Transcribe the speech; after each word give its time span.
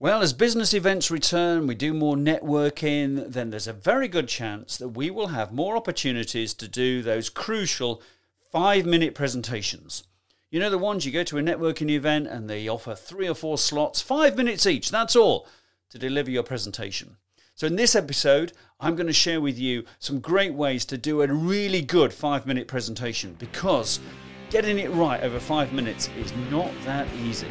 Well, 0.00 0.22
as 0.22 0.32
business 0.32 0.74
events 0.74 1.10
return, 1.10 1.66
we 1.66 1.74
do 1.74 1.92
more 1.92 2.14
networking, 2.14 3.32
then 3.32 3.50
there's 3.50 3.66
a 3.66 3.72
very 3.72 4.06
good 4.06 4.28
chance 4.28 4.76
that 4.76 4.90
we 4.90 5.10
will 5.10 5.28
have 5.28 5.50
more 5.50 5.76
opportunities 5.76 6.54
to 6.54 6.68
do 6.68 7.02
those 7.02 7.28
crucial 7.28 8.00
five 8.52 8.86
minute 8.86 9.16
presentations. 9.16 10.04
You 10.52 10.60
know, 10.60 10.70
the 10.70 10.78
ones 10.78 11.04
you 11.04 11.10
go 11.10 11.24
to 11.24 11.38
a 11.38 11.42
networking 11.42 11.90
event 11.90 12.28
and 12.28 12.48
they 12.48 12.68
offer 12.68 12.94
three 12.94 13.28
or 13.28 13.34
four 13.34 13.58
slots, 13.58 14.00
five 14.00 14.36
minutes 14.36 14.68
each, 14.68 14.92
that's 14.92 15.16
all, 15.16 15.48
to 15.90 15.98
deliver 15.98 16.30
your 16.30 16.44
presentation. 16.44 17.16
So, 17.56 17.66
in 17.66 17.74
this 17.74 17.96
episode, 17.96 18.52
I'm 18.78 18.94
going 18.94 19.08
to 19.08 19.12
share 19.12 19.40
with 19.40 19.58
you 19.58 19.84
some 19.98 20.20
great 20.20 20.54
ways 20.54 20.84
to 20.86 20.96
do 20.96 21.22
a 21.22 21.26
really 21.26 21.82
good 21.82 22.12
five 22.12 22.46
minute 22.46 22.68
presentation 22.68 23.34
because 23.40 23.98
getting 24.50 24.78
it 24.78 24.92
right 24.92 25.24
over 25.24 25.40
five 25.40 25.72
minutes 25.72 26.08
is 26.16 26.32
not 26.52 26.70
that 26.84 27.08
easy. 27.16 27.48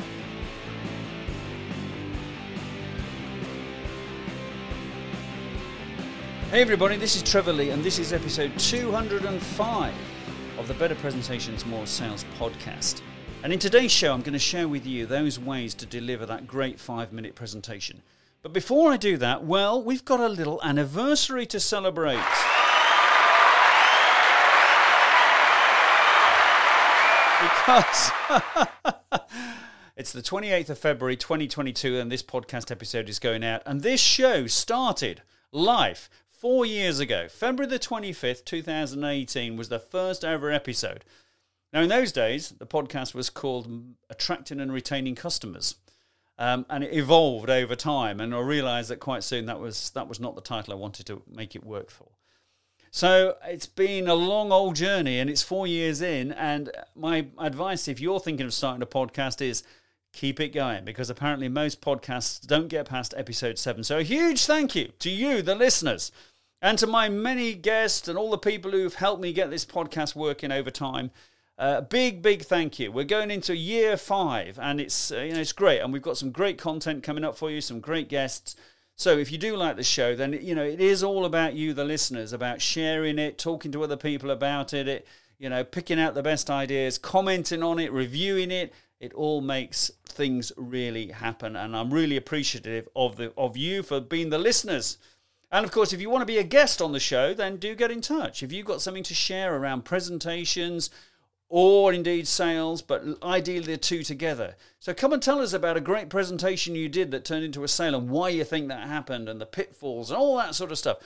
Hey 6.50 6.62
everybody, 6.62 6.96
this 6.96 7.18
is 7.18 7.24
Trevor 7.24 7.52
Lee, 7.52 7.72
and 7.72 7.84
this 7.84 8.00
is 8.00 8.14
episode 8.14 8.58
205 8.58 9.94
of 10.58 10.68
the 10.70 10.74
Better 10.76 10.96
Presentations 10.96 11.66
More 11.66 11.86
Sales 11.86 12.24
podcast. 12.40 13.02
And 13.44 13.52
in 13.52 13.60
today's 13.60 13.92
show, 13.92 14.14
I'm 14.14 14.22
going 14.22 14.32
to 14.32 14.40
share 14.40 14.70
with 14.70 14.86
you 14.86 15.06
those 15.06 15.38
ways 15.38 15.74
to 15.74 15.86
deliver 15.86 16.26
that 16.26 16.48
great 16.48 16.80
five 16.80 17.12
minute 17.12 17.36
presentation. 17.36 18.02
But 18.44 18.54
before 18.54 18.94
I 18.94 18.96
do 18.96 19.18
that, 19.18 19.44
well, 19.44 19.84
we've 19.84 20.06
got 20.06 20.22
a 20.22 20.30
little 20.30 20.62
anniversary 20.64 21.46
to 21.48 21.60
celebrate. 21.60 22.16
Because 27.42 28.12
it's 29.98 30.14
the 30.14 30.22
28th 30.22 30.70
of 30.70 30.80
February 30.80 31.18
2022, 31.18 32.00
and 32.00 32.10
this 32.10 32.24
podcast 32.24 32.72
episode 32.72 33.10
is 33.10 33.20
going 33.20 33.44
out. 33.44 33.64
And 33.66 33.82
this 33.82 34.00
show 34.00 34.48
started 34.48 35.24
live 35.52 36.10
four 36.40 36.66
years 36.66 37.00
ago. 37.00 37.28
February 37.28 37.70
the 37.70 37.80
25th, 37.80 38.46
2018, 38.46 39.58
was 39.58 39.70
the 39.70 39.80
first 39.80 40.24
ever 40.24 40.52
episode. 40.52 41.04
Now, 41.74 41.82
in 41.82 41.90
those 41.90 42.12
days, 42.12 42.50
the 42.50 42.66
podcast 42.66 43.14
was 43.14 43.30
called 43.30 43.68
Attracting 44.10 44.60
and 44.60 44.72
Retaining 44.72 45.16
Customers. 45.16 45.76
Um, 46.40 46.66
and 46.70 46.84
it 46.84 46.94
evolved 46.94 47.50
over 47.50 47.76
time, 47.76 48.20
and 48.20 48.34
I 48.34 48.40
realised 48.40 48.92
that 48.92 49.00
quite 49.00 49.24
soon 49.24 49.48
that 49.48 49.60
was 49.60 49.90
that 49.92 50.08
was 50.08 50.20
not 50.20 50.36
the 50.36 50.42
title 50.42 50.72
I 50.72 50.78
wanted 50.78 51.08
to 51.08 51.24
make 51.28 51.56
it 51.56 51.64
work 51.64 51.90
for. 51.90 52.10
So 52.92 53.38
it's 53.44 53.66
been 53.66 54.08
a 54.08 54.14
long 54.14 54.52
old 54.52 54.76
journey, 54.76 55.20
and 55.20 55.32
it's 55.32 55.42
four 55.42 55.66
years 55.66 56.00
in. 56.00 56.32
And 56.32 56.70
my 56.96 57.28
advice, 57.40 57.88
if 57.88 58.00
you're 58.00 58.20
thinking 58.20 58.46
of 58.46 58.54
starting 58.54 58.84
a 58.84 58.86
podcast, 58.86 59.42
is 59.42 59.64
keep 60.14 60.40
it 60.40 60.50
going 60.50 60.86
because 60.86 61.10
apparently 61.10 61.48
most 61.48 61.82
podcasts 61.82 62.46
don't 62.46 62.68
get 62.68 62.88
past 62.88 63.14
episode 63.18 63.58
seven. 63.58 63.84
So 63.84 64.00
a 64.00 64.04
huge 64.04 64.46
thank 64.46 64.76
you 64.76 64.92
to 65.00 65.10
you, 65.10 65.42
the 65.42 65.56
listeners, 65.56 66.12
and 66.62 66.78
to 66.80 66.88
my 66.88 67.10
many 67.10 67.54
guests 67.54 68.08
and 68.08 68.18
all 68.18 68.32
the 68.32 68.38
people 68.38 68.72
who've 68.72 68.94
helped 68.94 69.22
me 69.22 69.34
get 69.34 69.50
this 69.50 69.66
podcast 69.66 70.16
working 70.16 70.52
over 70.52 70.72
time. 70.72 71.12
Uh, 71.58 71.82
big, 71.82 72.22
big 72.22 72.44
thank 72.44 72.78
you. 72.78 72.92
We're 72.92 73.04
going 73.04 73.32
into 73.32 73.56
year 73.56 73.98
five, 73.98 74.60
and 74.62 74.80
it's 74.80 75.12
uh, 75.12 75.20
you 75.20 75.34
know 75.34 75.40
it's 75.40 75.54
great, 75.54 75.80
and 75.80 75.92
we've 75.92 76.02
got 76.02 76.18
some 76.18 76.32
great 76.32 76.60
content 76.60 77.02
coming 77.02 77.24
up 77.24 77.36
for 77.36 77.50
you, 77.50 77.62
some 77.62 77.80
great 77.80 78.10
guests. 78.10 78.56
So 78.96 79.18
if 79.18 79.32
you 79.32 79.38
do 79.38 79.56
like 79.56 79.76
the 79.76 79.84
show, 79.84 80.16
then 80.16 80.34
you 80.34 80.54
know 80.54 80.64
it 80.64 80.80
is 80.80 81.04
all 81.04 81.26
about 81.26 81.56
you, 81.56 81.74
the 81.74 81.84
listeners, 81.84 82.32
about 82.32 82.62
sharing 82.62 83.18
it, 83.18 83.40
talking 83.40 83.72
to 83.72 83.84
other 83.84 83.98
people 83.98 84.30
about 84.30 84.72
it, 84.72 84.88
it 84.88 85.08
you 85.40 85.50
know, 85.50 85.64
picking 85.64 86.00
out 86.00 86.16
the 86.16 86.24
best 86.24 86.50
ideas, 86.50 86.98
commenting 86.98 87.64
on 87.64 87.80
it, 87.80 87.92
reviewing 87.92 88.52
it, 88.52 88.74
it 89.00 89.14
all 89.14 89.42
makes 89.42 89.92
things 90.06 90.52
really 90.58 91.08
happen, 91.10 91.56
and 91.56 91.76
I'm 91.76 91.94
really 91.94 92.18
appreciative 92.18 92.88
of 92.96 93.16
the 93.18 93.32
of 93.38 93.56
you 93.56 93.84
for 93.84 94.00
being 94.00 94.30
the 94.30 94.38
listeners. 94.38 94.98
And 95.52 95.64
of 95.66 95.72
course, 95.72 95.94
if 95.94 96.02
you 96.02 96.10
want 96.10 96.24
to 96.24 96.26
be 96.26 96.40
a 96.40 96.44
guest 96.44 96.82
on 96.82 96.92
the 96.92 97.00
show, 97.00 97.34
then 97.34 97.58
do 97.58 97.76
get 97.76 97.92
in 97.92 98.02
touch. 98.02 98.44
If 98.44 98.52
you've 98.52 98.66
got 98.66 98.82
something 98.82 99.04
to 99.04 99.14
share 99.14 99.56
around 99.56 99.86
presentations 99.86 100.90
or 101.50 101.94
indeed 101.94 102.28
sales, 102.28 102.82
but 102.82 103.04
ideally 103.24 103.66
the 103.66 103.78
two 103.78 104.04
together. 104.04 104.56
So 104.80 104.94
come 104.94 105.14
and 105.14 105.24
tell 105.24 105.40
us 105.40 105.54
about 105.54 105.78
a 105.78 105.82
great 105.82 106.10
presentation 106.10 106.76
you 106.76 106.90
did 106.90 107.12
that 107.12 107.24
turned 107.24 107.46
into 107.46 107.64
a 107.64 107.70
sale 107.70 107.96
and 107.96 108.10
why 108.10 108.30
you 108.30 108.44
think 108.44 108.68
that 108.68 108.88
happened 108.88 109.30
and 109.30 109.40
the 109.40 109.46
pitfalls 109.46 110.10
and 110.10 110.18
all 110.18 110.36
that 110.38 110.56
sort 110.56 110.72
of 110.72 110.78
stuff. 110.78 110.98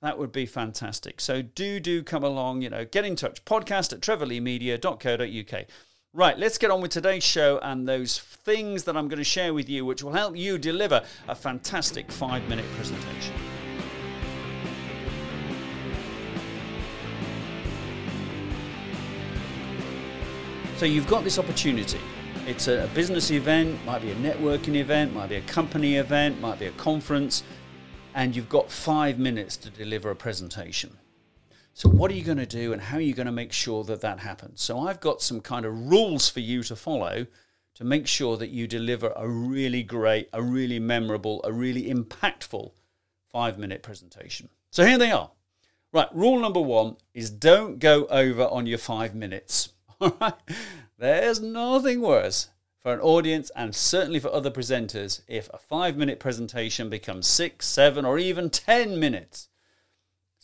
That 0.00 0.18
would 0.18 0.32
be 0.32 0.46
fantastic. 0.46 1.20
So 1.20 1.42
do, 1.42 1.78
do 1.78 2.02
come 2.02 2.24
along, 2.24 2.62
you 2.62 2.70
know, 2.70 2.86
get 2.86 3.04
in 3.04 3.16
touch. 3.16 3.44
Podcast 3.44 3.92
at 3.92 4.00
trevorleemedia.co.uk. 4.00 5.66
Right, 6.12 6.36
let's 6.36 6.58
get 6.58 6.72
on 6.72 6.80
with 6.80 6.90
today's 6.90 7.22
show 7.22 7.60
and 7.62 7.86
those 7.86 8.18
things 8.18 8.82
that 8.82 8.96
I'm 8.96 9.06
going 9.06 9.18
to 9.18 9.24
share 9.24 9.54
with 9.54 9.68
you, 9.68 9.84
which 9.84 10.02
will 10.02 10.10
help 10.10 10.36
you 10.36 10.58
deliver 10.58 11.04
a 11.28 11.36
fantastic 11.36 12.10
five 12.10 12.48
minute 12.48 12.64
presentation. 12.74 13.32
So, 20.78 20.84
you've 20.84 21.06
got 21.06 21.22
this 21.22 21.38
opportunity. 21.38 22.00
It's 22.44 22.66
a 22.66 22.90
business 22.92 23.30
event, 23.30 23.78
might 23.86 24.02
be 24.02 24.10
a 24.10 24.16
networking 24.16 24.74
event, 24.74 25.14
might 25.14 25.28
be 25.28 25.36
a 25.36 25.42
company 25.42 25.94
event, 25.94 26.40
might 26.40 26.58
be 26.58 26.66
a 26.66 26.72
conference, 26.72 27.44
and 28.16 28.34
you've 28.34 28.48
got 28.48 28.68
five 28.68 29.20
minutes 29.20 29.56
to 29.58 29.70
deliver 29.70 30.10
a 30.10 30.16
presentation. 30.16 30.90
So, 31.80 31.88
what 31.88 32.10
are 32.10 32.14
you 32.14 32.24
going 32.24 32.36
to 32.36 32.44
do 32.44 32.74
and 32.74 32.82
how 32.82 32.98
are 32.98 33.00
you 33.00 33.14
going 33.14 33.24
to 33.24 33.32
make 33.32 33.54
sure 33.54 33.84
that 33.84 34.02
that 34.02 34.18
happens? 34.18 34.60
So, 34.60 34.80
I've 34.80 35.00
got 35.00 35.22
some 35.22 35.40
kind 35.40 35.64
of 35.64 35.90
rules 35.90 36.28
for 36.28 36.40
you 36.40 36.62
to 36.64 36.76
follow 36.76 37.26
to 37.76 37.84
make 37.84 38.06
sure 38.06 38.36
that 38.36 38.50
you 38.50 38.66
deliver 38.66 39.14
a 39.16 39.26
really 39.26 39.82
great, 39.82 40.28
a 40.34 40.42
really 40.42 40.78
memorable, 40.78 41.40
a 41.42 41.54
really 41.54 41.84
impactful 41.84 42.72
five 43.32 43.56
minute 43.56 43.82
presentation. 43.82 44.50
So, 44.70 44.84
here 44.84 44.98
they 44.98 45.10
are. 45.10 45.30
Right, 45.90 46.14
rule 46.14 46.38
number 46.38 46.60
one 46.60 46.98
is 47.14 47.30
don't 47.30 47.78
go 47.78 48.04
over 48.08 48.42
on 48.42 48.66
your 48.66 48.76
five 48.76 49.14
minutes. 49.14 49.72
All 50.02 50.14
right, 50.20 50.34
there's 50.98 51.40
nothing 51.40 52.02
worse 52.02 52.50
for 52.78 52.92
an 52.92 53.00
audience 53.00 53.50
and 53.56 53.74
certainly 53.74 54.20
for 54.20 54.30
other 54.30 54.50
presenters 54.50 55.22
if 55.26 55.48
a 55.54 55.56
five 55.56 55.96
minute 55.96 56.20
presentation 56.20 56.90
becomes 56.90 57.26
six, 57.26 57.66
seven, 57.66 58.04
or 58.04 58.18
even 58.18 58.50
10 58.50 59.00
minutes. 59.00 59.48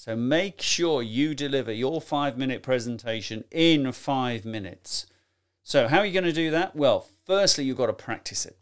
So 0.07 0.15
make 0.15 0.63
sure 0.63 1.03
you 1.03 1.35
deliver 1.35 1.73
your 1.73 2.01
five 2.01 2.39
minute 2.39 2.63
presentation 2.63 3.43
in 3.51 3.91
five 3.91 4.45
minutes. 4.45 5.07
So, 5.65 5.89
how 5.89 5.99
are 5.99 6.07
you 6.07 6.13
going 6.13 6.23
to 6.23 6.33
do 6.33 6.53
that? 6.53 6.77
Well, 6.77 7.09
firstly, 7.25 7.65
you've 7.65 7.77
got 7.77 7.87
to 7.87 7.93
practice 7.93 8.47
it 8.47 8.57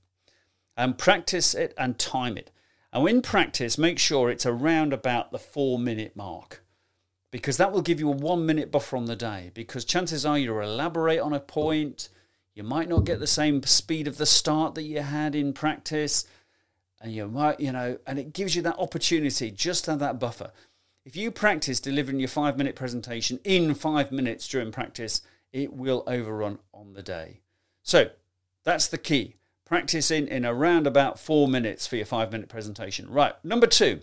and 0.75 0.97
practice 0.97 1.53
it 1.53 1.75
and 1.77 1.99
time 1.99 2.39
it. 2.39 2.51
And 2.95 3.07
in 3.07 3.21
practice, 3.21 3.77
make 3.77 3.99
sure 3.99 4.31
it's 4.31 4.47
around 4.47 4.95
about 4.95 5.33
the 5.33 5.39
four 5.39 5.79
minute 5.79 6.17
mark 6.17 6.65
because 7.31 7.59
that 7.59 7.73
will 7.73 7.83
give 7.83 8.01
you 8.01 8.09
a 8.09 8.17
one 8.17 8.47
minute 8.47 8.71
buffer 8.73 8.97
on 8.97 9.05
the 9.05 9.15
day. 9.15 9.51
Because 9.53 9.85
chances 9.85 10.25
are 10.25 10.39
you'll 10.39 10.61
elaborate 10.63 11.21
on 11.21 11.35
a 11.35 11.41
point, 11.41 12.09
you 12.55 12.63
might 12.63 12.89
not 12.89 13.05
get 13.05 13.21
the 13.21 13.27
same 13.27 13.63
speed 13.65 14.09
of 14.09 14.17
the 14.17 14.25
start 14.25 14.75
that 14.77 14.85
you 14.85 15.03
had 15.03 15.35
in 15.35 15.53
practice, 15.53 16.27
and 17.03 17.13
you 17.13 17.29
might, 17.29 17.61
you 17.61 17.71
know, 17.71 17.99
and 18.07 18.19
it 18.19 18.33
gives 18.33 18.57
you 18.57 18.63
that 18.63 18.79
opportunity 18.79 19.51
just 19.51 19.85
to 19.85 19.91
have 19.91 20.01
that 20.01 20.19
buffer. 20.19 20.51
If 21.05 21.17
you 21.17 21.31
practice 21.31 21.81
delivering 21.81 22.19
your 22.19 22.29
five 22.29 22.57
minute 22.57 22.77
presentation 22.77 23.39
in 23.45 23.75
five 23.75 24.11
minutes 24.11 24.49
during 24.49 24.73
practice, 24.73 25.21
it 25.53 25.75
will 25.75 26.03
overrun 26.07 26.61
on 26.73 26.95
the 26.95 27.03
day. 27.03 27.41
So 27.83 28.11
that's 28.65 28.89
the 28.89 28.97
key. 28.97 29.37
Practice 29.67 30.11
in, 30.11 30.27
in 30.29 30.47
around 30.47 30.87
about 30.87 31.21
four 31.21 31.47
minutes 31.47 31.87
for 31.87 31.97
your 31.97 32.07
five 32.07 32.33
minute 32.33 32.49
presentation. 32.49 33.11
Right. 33.11 33.35
Number 33.45 33.67
two 33.67 34.01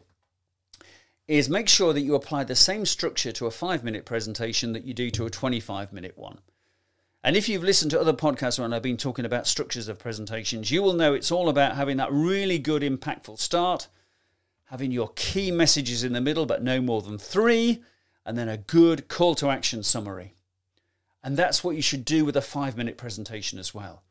is 1.27 1.49
make 1.49 1.69
sure 1.69 1.91
that 1.91 2.01
you 2.01 2.13
apply 2.13 2.43
the 2.43 2.55
same 2.55 2.85
structure 2.85 3.31
to 3.31 3.47
a 3.47 3.51
five 3.51 3.83
minute 3.83 4.05
presentation 4.05 4.73
that 4.73 4.83
you 4.83 4.93
do 4.93 5.09
to 5.09 5.25
a 5.25 5.31
25 5.31 5.91
minute 5.91 6.15
one. 6.15 6.37
And 7.23 7.35
if 7.35 7.49
you've 7.49 7.63
listened 7.63 7.89
to 7.91 8.01
other 8.01 8.13
podcasts 8.13 8.59
when 8.59 8.73
I've 8.73 8.81
been 8.83 8.97
talking 8.97 9.25
about 9.25 9.47
structures 9.47 9.87
of 9.87 9.97
presentations, 9.97 10.69
you 10.69 10.83
will 10.83 10.93
know 10.93 11.15
it's 11.15 11.31
all 11.31 11.49
about 11.49 11.75
having 11.75 11.97
that 11.97 12.11
really 12.11 12.59
good, 12.59 12.83
impactful 12.83 13.39
start 13.39 13.87
having 14.71 14.89
your 14.89 15.11
key 15.15 15.51
messages 15.51 16.05
in 16.05 16.13
the 16.13 16.21
middle, 16.21 16.45
but 16.45 16.63
no 16.63 16.79
more 16.79 17.01
than 17.01 17.17
three, 17.17 17.83
and 18.25 18.37
then 18.37 18.47
a 18.47 18.55
good 18.55 19.09
call 19.09 19.35
to 19.35 19.49
action 19.49 19.83
summary. 19.83 20.33
And 21.21 21.35
that's 21.35 21.61
what 21.61 21.75
you 21.75 21.81
should 21.81 22.05
do 22.05 22.23
with 22.23 22.37
a 22.37 22.41
five 22.41 22.77
minute 22.77 22.97
presentation 22.97 23.59
as 23.59 23.73
well. 23.73 24.01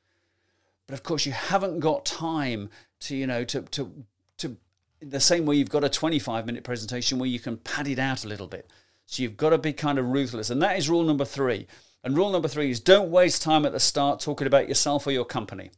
But 0.86 0.92
of 0.92 1.02
course, 1.02 1.24
you 1.24 1.32
haven't 1.32 1.80
got 1.80 2.04
time 2.04 2.68
to, 3.00 3.16
you 3.16 3.26
know, 3.26 3.42
to, 3.44 3.62
to, 3.62 4.04
to, 4.36 4.56
the 5.00 5.18
same 5.18 5.46
way 5.46 5.56
you've 5.56 5.70
got 5.70 5.82
a 5.82 5.88
25 5.88 6.44
minute 6.44 6.62
presentation 6.62 7.18
where 7.18 7.28
you 7.28 7.40
can 7.40 7.56
pad 7.56 7.88
it 7.88 7.98
out 7.98 8.26
a 8.26 8.28
little 8.28 8.46
bit. 8.46 8.70
So 9.06 9.22
you've 9.22 9.38
got 9.38 9.50
to 9.50 9.58
be 9.58 9.72
kind 9.72 9.98
of 9.98 10.06
ruthless. 10.06 10.50
And 10.50 10.60
that 10.60 10.78
is 10.78 10.90
rule 10.90 11.04
number 11.04 11.24
three. 11.24 11.68
And 12.04 12.14
rule 12.14 12.30
number 12.30 12.48
three 12.48 12.70
is 12.70 12.80
don't 12.80 13.10
waste 13.10 13.40
time 13.40 13.64
at 13.64 13.72
the 13.72 13.80
start 13.80 14.20
talking 14.20 14.46
about 14.46 14.68
yourself 14.68 15.06
or 15.06 15.10
your 15.10 15.24
company. 15.24 15.70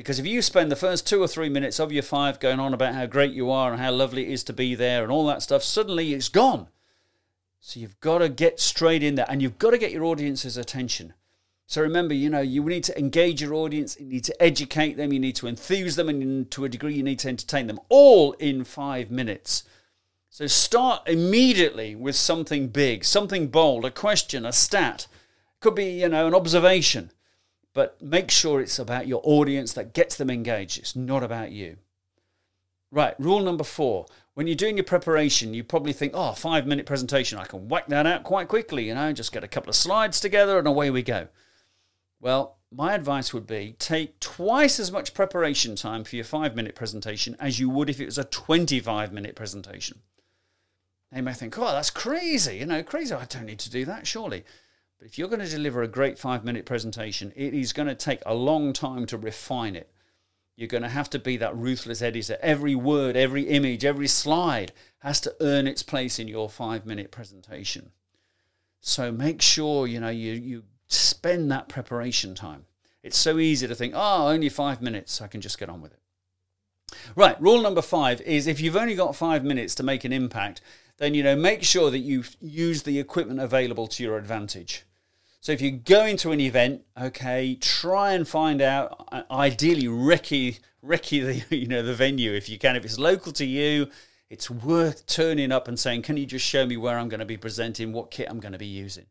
Because 0.00 0.18
if 0.18 0.26
you 0.26 0.40
spend 0.40 0.72
the 0.72 0.76
first 0.76 1.06
two 1.06 1.20
or 1.20 1.28
three 1.28 1.50
minutes 1.50 1.78
of 1.78 1.92
your 1.92 2.02
five 2.02 2.40
going 2.40 2.58
on 2.58 2.72
about 2.72 2.94
how 2.94 3.04
great 3.04 3.34
you 3.34 3.50
are 3.50 3.70
and 3.70 3.78
how 3.78 3.92
lovely 3.92 4.22
it 4.22 4.32
is 4.32 4.42
to 4.44 4.54
be 4.54 4.74
there 4.74 5.02
and 5.02 5.12
all 5.12 5.26
that 5.26 5.42
stuff, 5.42 5.62
suddenly 5.62 6.14
it's 6.14 6.30
gone. 6.30 6.68
So 7.60 7.80
you've 7.80 8.00
got 8.00 8.20
to 8.20 8.30
get 8.30 8.60
straight 8.60 9.02
in 9.02 9.16
there 9.16 9.26
and 9.28 9.42
you've 9.42 9.58
got 9.58 9.72
to 9.72 9.78
get 9.78 9.92
your 9.92 10.04
audience's 10.04 10.56
attention. 10.56 11.12
So 11.66 11.82
remember, 11.82 12.14
you 12.14 12.30
know, 12.30 12.40
you 12.40 12.64
need 12.64 12.84
to 12.84 12.98
engage 12.98 13.42
your 13.42 13.52
audience, 13.52 13.98
you 14.00 14.06
need 14.06 14.24
to 14.24 14.42
educate 14.42 14.96
them, 14.96 15.12
you 15.12 15.20
need 15.20 15.36
to 15.36 15.46
enthuse 15.46 15.96
them, 15.96 16.08
and 16.08 16.50
to 16.50 16.64
a 16.64 16.70
degree, 16.70 16.94
you 16.94 17.02
need 17.02 17.18
to 17.18 17.28
entertain 17.28 17.66
them 17.66 17.78
all 17.90 18.32
in 18.38 18.64
five 18.64 19.10
minutes. 19.10 19.64
So 20.30 20.46
start 20.46 21.06
immediately 21.06 21.94
with 21.94 22.16
something 22.16 22.68
big, 22.68 23.04
something 23.04 23.48
bold, 23.48 23.84
a 23.84 23.90
question, 23.90 24.46
a 24.46 24.52
stat. 24.54 25.08
Could 25.60 25.74
be, 25.74 26.00
you 26.00 26.08
know, 26.08 26.26
an 26.26 26.34
observation. 26.34 27.10
But 27.72 28.00
make 28.02 28.30
sure 28.30 28.60
it's 28.60 28.78
about 28.78 29.06
your 29.06 29.20
audience 29.24 29.72
that 29.74 29.94
gets 29.94 30.16
them 30.16 30.30
engaged. 30.30 30.78
It's 30.78 30.96
not 30.96 31.22
about 31.22 31.52
you. 31.52 31.76
Right, 32.90 33.14
rule 33.20 33.40
number 33.40 33.62
four. 33.62 34.06
When 34.34 34.46
you're 34.46 34.56
doing 34.56 34.76
your 34.76 34.84
preparation, 34.84 35.54
you 35.54 35.62
probably 35.62 35.92
think, 35.92 36.12
oh, 36.14 36.32
five 36.32 36.66
minute 36.66 36.86
presentation, 36.86 37.38
I 37.38 37.44
can 37.44 37.68
whack 37.68 37.86
that 37.88 38.06
out 38.06 38.24
quite 38.24 38.48
quickly, 38.48 38.88
you 38.88 38.94
know, 38.94 39.12
just 39.12 39.32
get 39.32 39.44
a 39.44 39.48
couple 39.48 39.70
of 39.70 39.76
slides 39.76 40.18
together 40.18 40.58
and 40.58 40.66
away 40.66 40.90
we 40.90 41.02
go. 41.02 41.28
Well, 42.20 42.58
my 42.72 42.94
advice 42.94 43.32
would 43.32 43.46
be 43.46 43.74
take 43.78 44.18
twice 44.20 44.78
as 44.78 44.92
much 44.92 45.14
preparation 45.14 45.76
time 45.76 46.04
for 46.04 46.16
your 46.16 46.24
five 46.24 46.56
minute 46.56 46.74
presentation 46.74 47.36
as 47.38 47.58
you 47.58 47.68
would 47.70 47.90
if 47.90 48.00
it 48.00 48.06
was 48.06 48.18
a 48.18 48.24
25 48.24 49.12
minute 49.12 49.36
presentation. 49.36 50.00
They 51.12 51.20
may 51.20 51.32
think, 51.32 51.58
oh, 51.58 51.72
that's 51.72 51.90
crazy, 51.90 52.58
you 52.58 52.66
know, 52.66 52.82
crazy. 52.82 53.14
I 53.14 53.24
don't 53.24 53.46
need 53.46 53.58
to 53.60 53.70
do 53.70 53.84
that, 53.84 54.06
surely. 54.06 54.44
But 55.00 55.08
if 55.08 55.16
you're 55.16 55.28
going 55.28 55.40
to 55.40 55.48
deliver 55.48 55.82
a 55.82 55.88
great 55.88 56.18
five 56.18 56.44
minute 56.44 56.66
presentation, 56.66 57.32
it 57.34 57.54
is 57.54 57.72
going 57.72 57.88
to 57.88 57.94
take 57.94 58.20
a 58.26 58.34
long 58.34 58.74
time 58.74 59.06
to 59.06 59.16
refine 59.16 59.74
it. 59.74 59.90
You're 60.56 60.68
going 60.68 60.82
to 60.82 60.90
have 60.90 61.08
to 61.10 61.18
be 61.18 61.38
that 61.38 61.56
ruthless 61.56 62.02
editor. 62.02 62.36
Every 62.42 62.74
word, 62.74 63.16
every 63.16 63.44
image, 63.44 63.82
every 63.82 64.08
slide 64.08 64.74
has 64.98 65.18
to 65.22 65.34
earn 65.40 65.66
its 65.66 65.82
place 65.82 66.18
in 66.18 66.28
your 66.28 66.50
five 66.50 66.84
minute 66.84 67.10
presentation. 67.10 67.92
So 68.82 69.10
make 69.10 69.40
sure, 69.40 69.86
you 69.86 70.00
know, 70.00 70.10
you, 70.10 70.32
you 70.32 70.64
spend 70.88 71.50
that 71.50 71.70
preparation 71.70 72.34
time. 72.34 72.66
It's 73.02 73.16
so 73.16 73.38
easy 73.38 73.66
to 73.66 73.74
think, 73.74 73.94
oh, 73.96 74.28
only 74.28 74.50
five 74.50 74.82
minutes, 74.82 75.22
I 75.22 75.28
can 75.28 75.40
just 75.40 75.58
get 75.58 75.70
on 75.70 75.80
with 75.80 75.94
it. 75.94 76.00
Right, 77.16 77.40
rule 77.40 77.62
number 77.62 77.80
five 77.80 78.20
is 78.20 78.46
if 78.46 78.60
you've 78.60 78.76
only 78.76 78.96
got 78.96 79.16
five 79.16 79.44
minutes 79.44 79.74
to 79.76 79.82
make 79.82 80.04
an 80.04 80.12
impact, 80.12 80.60
then 80.98 81.14
you 81.14 81.22
know 81.22 81.36
make 81.36 81.62
sure 81.62 81.90
that 81.90 82.00
you 82.00 82.24
use 82.38 82.82
the 82.82 82.98
equipment 82.98 83.40
available 83.40 83.86
to 83.86 84.02
your 84.02 84.18
advantage. 84.18 84.84
So 85.40 85.52
if 85.52 85.60
you're 85.62 85.70
going 85.70 86.18
to 86.18 86.32
an 86.32 86.40
event, 86.40 86.82
okay, 87.00 87.56
try 87.60 88.12
and 88.12 88.28
find 88.28 88.60
out. 88.60 89.08
Uh, 89.10 89.22
ideally, 89.30 89.86
recce 89.86 90.60
recce 90.84 91.46
the 91.48 91.56
you 91.56 91.66
know 91.66 91.82
the 91.82 91.94
venue 91.94 92.32
if 92.32 92.48
you 92.48 92.58
can. 92.58 92.76
If 92.76 92.84
it's 92.84 92.98
local 92.98 93.32
to 93.32 93.46
you, 93.46 93.88
it's 94.28 94.50
worth 94.50 95.06
turning 95.06 95.50
up 95.50 95.66
and 95.66 95.78
saying, 95.78 96.02
"Can 96.02 96.16
you 96.16 96.26
just 96.26 96.46
show 96.46 96.66
me 96.66 96.76
where 96.76 96.98
I'm 96.98 97.08
going 97.08 97.20
to 97.20 97.26
be 97.26 97.38
presenting, 97.38 97.92
what 97.92 98.10
kit 98.10 98.28
I'm 98.30 98.40
going 98.40 98.52
to 98.52 98.58
be 98.58 98.66
using?" 98.66 99.06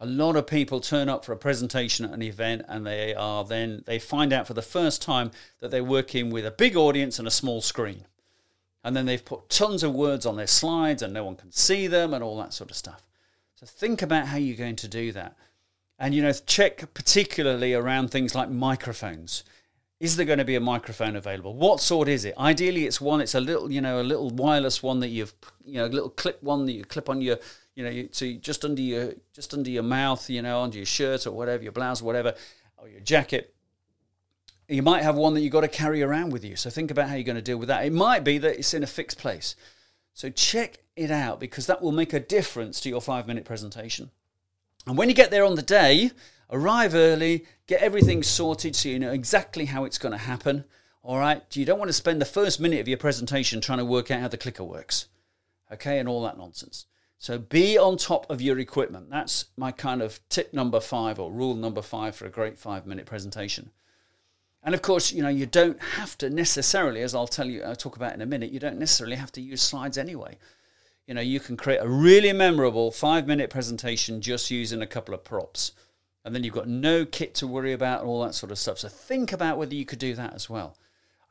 a 0.00 0.06
lot 0.06 0.36
of 0.36 0.46
people 0.46 0.80
turn 0.80 1.08
up 1.08 1.24
for 1.24 1.32
a 1.32 1.36
presentation 1.36 2.04
at 2.04 2.12
an 2.12 2.22
event 2.22 2.62
and 2.68 2.86
they 2.86 3.14
are 3.14 3.44
then 3.44 3.82
they 3.86 3.98
find 3.98 4.32
out 4.32 4.46
for 4.46 4.54
the 4.54 4.62
first 4.62 5.02
time 5.02 5.30
that 5.60 5.70
they're 5.70 5.84
working 5.84 6.30
with 6.30 6.46
a 6.46 6.50
big 6.50 6.76
audience 6.76 7.18
and 7.18 7.26
a 7.26 7.32
small 7.32 7.60
screen 7.60 8.06
and 8.84 8.96
then 8.96 9.06
they've 9.06 9.24
put 9.24 9.48
tons 9.48 9.82
of 9.82 9.94
words 9.94 10.24
on 10.24 10.36
their 10.36 10.46
slides 10.46 11.02
and 11.02 11.12
no 11.12 11.24
one 11.24 11.36
can 11.36 11.50
see 11.50 11.86
them 11.86 12.14
and 12.14 12.22
all 12.22 12.38
that 12.38 12.54
sort 12.54 12.70
of 12.70 12.76
stuff 12.76 13.02
so 13.54 13.66
think 13.66 14.00
about 14.00 14.28
how 14.28 14.36
you're 14.36 14.56
going 14.56 14.76
to 14.76 14.88
do 14.88 15.10
that 15.10 15.36
and 15.98 16.14
you 16.14 16.22
know 16.22 16.32
check 16.32 16.92
particularly 16.94 17.74
around 17.74 18.10
things 18.10 18.34
like 18.34 18.50
microphones 18.50 19.44
is 20.00 20.16
there 20.16 20.26
going 20.26 20.38
to 20.38 20.44
be 20.44 20.54
a 20.54 20.60
microphone 20.60 21.16
available 21.16 21.54
what 21.54 21.80
sort 21.80 22.08
is 22.08 22.24
it 22.24 22.34
ideally 22.38 22.86
it's 22.86 23.00
one 23.00 23.20
it's 23.20 23.34
a 23.34 23.40
little 23.40 23.70
you 23.70 23.80
know 23.80 24.00
a 24.00 24.02
little 24.02 24.30
wireless 24.30 24.82
one 24.82 25.00
that 25.00 25.08
you've 25.08 25.34
you 25.64 25.74
know 25.74 25.86
a 25.86 25.88
little 25.88 26.10
clip 26.10 26.42
one 26.42 26.66
that 26.66 26.72
you 26.72 26.84
clip 26.84 27.08
on 27.08 27.20
your 27.20 27.38
you 27.78 27.84
know, 27.84 28.08
so 28.10 28.32
just 28.32 28.64
under 28.64 28.82
your 28.82 29.12
just 29.32 29.54
under 29.54 29.70
your 29.70 29.84
mouth, 29.84 30.28
you 30.28 30.42
know, 30.42 30.62
under 30.62 30.76
your 30.76 30.84
shirt 30.84 31.28
or 31.28 31.30
whatever, 31.30 31.62
your 31.62 31.70
blouse 31.70 32.02
or 32.02 32.06
whatever, 32.06 32.34
or 32.76 32.88
your 32.88 32.98
jacket. 32.98 33.54
You 34.66 34.82
might 34.82 35.04
have 35.04 35.14
one 35.14 35.32
that 35.34 35.42
you've 35.42 35.52
got 35.52 35.60
to 35.60 35.68
carry 35.68 36.02
around 36.02 36.32
with 36.32 36.44
you. 36.44 36.56
So 36.56 36.70
think 36.70 36.90
about 36.90 37.08
how 37.08 37.14
you're 37.14 37.22
going 37.22 37.36
to 37.36 37.42
deal 37.42 37.56
with 37.56 37.68
that. 37.68 37.86
It 37.86 37.92
might 37.92 38.24
be 38.24 38.36
that 38.38 38.58
it's 38.58 38.74
in 38.74 38.82
a 38.82 38.88
fixed 38.88 39.18
place. 39.18 39.54
So 40.12 40.28
check 40.28 40.78
it 40.96 41.12
out 41.12 41.38
because 41.38 41.66
that 41.66 41.80
will 41.80 41.92
make 41.92 42.12
a 42.12 42.18
difference 42.18 42.80
to 42.80 42.88
your 42.88 43.00
five 43.00 43.28
minute 43.28 43.44
presentation. 43.44 44.10
And 44.88 44.96
when 44.96 45.10
you 45.10 45.14
get 45.14 45.30
there 45.30 45.44
on 45.44 45.54
the 45.54 45.62
day, 45.62 46.12
arrive 46.50 46.94
early, 46.94 47.44
get 47.66 47.82
everything 47.82 48.22
sorted 48.22 48.74
so 48.74 48.88
you 48.88 48.98
know 48.98 49.12
exactly 49.12 49.66
how 49.66 49.84
it's 49.84 49.98
going 49.98 50.12
to 50.12 50.18
happen. 50.18 50.64
All 51.02 51.18
right. 51.18 51.42
You 51.54 51.66
don't 51.66 51.78
want 51.78 51.90
to 51.90 51.92
spend 51.92 52.22
the 52.22 52.24
first 52.24 52.58
minute 52.58 52.80
of 52.80 52.88
your 52.88 52.96
presentation 52.96 53.60
trying 53.60 53.78
to 53.78 53.84
work 53.84 54.10
out 54.10 54.22
how 54.22 54.28
the 54.28 54.38
clicker 54.38 54.64
works. 54.64 55.08
Okay. 55.70 55.98
And 55.98 56.08
all 56.08 56.22
that 56.22 56.38
nonsense. 56.38 56.86
So 57.18 57.38
be 57.38 57.76
on 57.76 57.98
top 57.98 58.30
of 58.30 58.40
your 58.40 58.58
equipment. 58.58 59.10
That's 59.10 59.46
my 59.58 59.72
kind 59.72 60.00
of 60.00 60.26
tip 60.30 60.54
number 60.54 60.80
five 60.80 61.20
or 61.20 61.30
rule 61.30 61.54
number 61.54 61.82
five 61.82 62.16
for 62.16 62.24
a 62.24 62.30
great 62.30 62.58
five 62.58 62.86
minute 62.86 63.04
presentation. 63.04 63.70
And 64.62 64.74
of 64.74 64.80
course, 64.80 65.12
you 65.12 65.22
know, 65.22 65.28
you 65.28 65.44
don't 65.44 65.80
have 65.82 66.16
to 66.18 66.30
necessarily, 66.30 67.02
as 67.02 67.14
I'll 67.14 67.26
tell 67.26 67.46
you, 67.46 67.62
I'll 67.62 67.76
talk 67.76 67.96
about 67.96 68.14
in 68.14 68.22
a 68.22 68.26
minute, 68.26 68.52
you 68.52 68.58
don't 68.58 68.78
necessarily 68.78 69.16
have 69.16 69.32
to 69.32 69.42
use 69.42 69.60
slides 69.60 69.98
anyway. 69.98 70.38
You 71.08 71.14
know, 71.14 71.22
you 71.22 71.40
can 71.40 71.56
create 71.56 71.78
a 71.78 71.88
really 71.88 72.34
memorable 72.34 72.90
five 72.90 73.26
minute 73.26 73.48
presentation 73.48 74.20
just 74.20 74.50
using 74.50 74.82
a 74.82 74.86
couple 74.86 75.14
of 75.14 75.24
props. 75.24 75.72
And 76.22 76.34
then 76.34 76.44
you've 76.44 76.52
got 76.52 76.68
no 76.68 77.06
kit 77.06 77.34
to 77.36 77.46
worry 77.46 77.72
about 77.72 78.00
and 78.00 78.10
all 78.10 78.22
that 78.24 78.34
sort 78.34 78.52
of 78.52 78.58
stuff. 78.58 78.78
So 78.78 78.88
think 78.88 79.32
about 79.32 79.56
whether 79.56 79.74
you 79.74 79.86
could 79.86 79.98
do 79.98 80.14
that 80.14 80.34
as 80.34 80.50
well. 80.50 80.76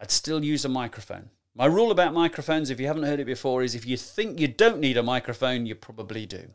I'd 0.02 0.10
still 0.10 0.44
use 0.44 0.66
a 0.66 0.70
microphone. 0.70 1.30
My 1.54 1.68
rule 1.68 1.92
about 1.92 2.14
microphones, 2.14 2.72
if 2.72 2.80
you 2.80 2.88
haven't 2.88 3.04
heard 3.04 3.20
it 3.20 3.26
before, 3.26 3.62
is 3.62 3.76
if 3.76 3.86
you 3.86 3.98
think 3.98 4.40
you 4.40 4.48
don't 4.48 4.80
need 4.80 4.98
a 4.98 5.04
microphone, 5.04 5.68
you 5.68 5.76
probably 5.76 6.26
do. 6.26 6.50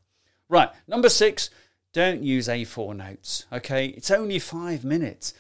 Right, 0.49 0.71
number 0.89 1.09
six, 1.09 1.49
don't 1.93 2.25
use 2.25 2.49
A4 2.49 2.97
notes. 2.97 3.47
Okay, 3.53 3.87
it's 3.87 4.11
only 4.11 4.41
five 4.41 4.85
minutes. 4.85 5.33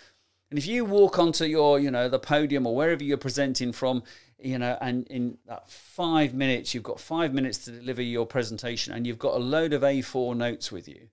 And 0.53 0.59
if 0.59 0.67
you 0.67 0.85
walk 0.85 1.19
onto 1.19 1.47
your, 1.47 1.81
you 1.81 1.91
know, 1.91 2.11
the 2.11 2.19
podium 2.19 2.67
or 2.67 2.77
wherever 2.77 3.03
you're 3.03 3.17
presenting 3.17 3.73
from, 3.73 4.03
you 4.39 4.59
know, 4.59 4.77
and 4.83 5.07
in 5.07 5.39
that 5.47 5.67
five 5.71 6.35
minutes, 6.35 6.75
you've 6.75 6.83
got 6.83 7.01
five 7.01 7.33
minutes 7.33 7.57
to 7.65 7.71
deliver 7.71 8.03
your 8.03 8.27
presentation 8.27 8.93
and 8.93 9.07
you've 9.07 9.19
got 9.19 9.33
a 9.33 9.39
load 9.39 9.73
of 9.73 9.81
A4 9.81 10.37
notes 10.37 10.71
with 10.71 10.87
you, 10.89 11.09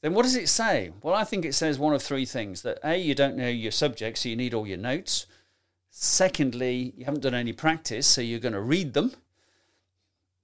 then 0.00 0.14
what 0.14 0.22
does 0.22 0.36
it 0.36 0.48
say? 0.48 0.92
Well, 1.02 1.12
I 1.12 1.24
think 1.24 1.44
it 1.44 1.56
says 1.56 1.76
one 1.76 1.92
of 1.92 2.04
three 2.04 2.24
things 2.24 2.62
that 2.62 2.78
A, 2.84 2.96
you 2.96 3.16
don't 3.16 3.36
know 3.36 3.48
your 3.48 3.72
subject, 3.72 4.18
so 4.18 4.28
you 4.28 4.36
need 4.36 4.54
all 4.54 4.64
your 4.64 4.78
notes. 4.78 5.26
Secondly, 5.90 6.94
you 6.96 7.04
haven't 7.04 7.24
done 7.24 7.34
any 7.34 7.52
practice, 7.52 8.06
so 8.06 8.20
you're 8.20 8.38
going 8.38 8.52
to 8.52 8.60
read 8.60 8.94
them. 8.94 9.10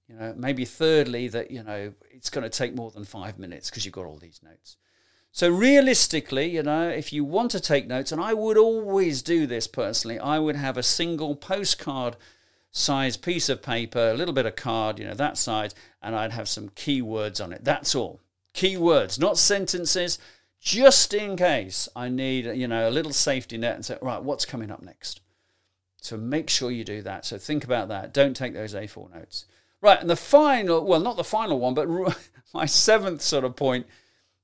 You 0.09 0.15
know, 0.15 0.33
maybe 0.35 0.65
thirdly, 0.65 1.29
that 1.29 1.51
you 1.51 1.63
know 1.63 1.93
it's 2.11 2.29
going 2.29 2.43
to 2.43 2.49
take 2.49 2.75
more 2.75 2.91
than 2.91 3.05
five 3.05 3.39
minutes 3.39 3.69
because 3.69 3.85
you've 3.85 3.93
got 3.93 4.07
all 4.07 4.17
these 4.17 4.41
notes. 4.43 4.75
So 5.31 5.49
realistically, 5.49 6.49
you 6.49 6.63
know, 6.63 6.89
if 6.89 7.13
you 7.13 7.23
want 7.23 7.51
to 7.51 7.59
take 7.59 7.87
notes, 7.87 8.11
and 8.11 8.21
I 8.21 8.33
would 8.33 8.57
always 8.57 9.21
do 9.21 9.45
this 9.45 9.67
personally, 9.67 10.19
I 10.19 10.39
would 10.39 10.55
have 10.55 10.77
a 10.77 10.83
single 10.83 11.35
postcard 11.35 12.15
size 12.71 13.17
piece 13.17 13.49
of 13.49 13.61
paper, 13.61 14.09
a 14.09 14.13
little 14.13 14.33
bit 14.33 14.45
of 14.45 14.55
card, 14.55 14.99
you 14.99 15.05
know, 15.05 15.13
that 15.13 15.37
size, 15.37 15.73
and 16.01 16.15
I'd 16.15 16.31
have 16.31 16.47
some 16.47 16.69
keywords 16.69 17.43
on 17.43 17.53
it. 17.53 17.63
That's 17.63 17.95
all. 17.95 18.19
Keywords, 18.53 19.19
not 19.19 19.37
sentences, 19.37 20.19
just 20.59 21.13
in 21.13 21.37
case 21.37 21.87
I 21.95 22.09
need, 22.09 22.45
you 22.45 22.67
know, 22.67 22.89
a 22.89 22.91
little 22.91 23.13
safety 23.13 23.57
net 23.57 23.75
and 23.75 23.85
say, 23.85 23.97
right, 24.01 24.21
what's 24.21 24.45
coming 24.45 24.71
up 24.71 24.81
next? 24.81 25.21
So 26.01 26.17
make 26.17 26.49
sure 26.49 26.71
you 26.71 26.83
do 26.83 27.01
that. 27.03 27.25
So 27.25 27.37
think 27.37 27.63
about 27.63 27.87
that. 27.89 28.13
Don't 28.13 28.35
take 28.35 28.53
those 28.53 28.73
A4 28.73 29.13
notes. 29.13 29.45
Right, 29.81 29.99
and 29.99 30.09
the 30.09 30.15
final, 30.15 30.85
well, 30.85 30.99
not 30.99 31.15
the 31.15 31.23
final 31.23 31.59
one, 31.59 31.73
but 31.73 31.87
my 32.53 32.65
seventh 32.65 33.21
sort 33.21 33.45
of 33.45 33.55
point 33.55 33.87